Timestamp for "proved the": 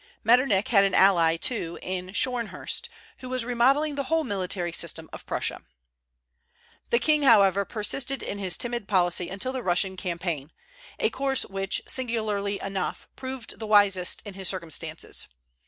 13.15-13.67